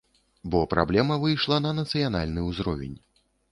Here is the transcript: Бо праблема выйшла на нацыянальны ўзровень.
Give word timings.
Бо 0.55 0.61
праблема 0.71 1.17
выйшла 1.25 1.59
на 1.67 1.75
нацыянальны 1.81 2.49
ўзровень. 2.49 2.99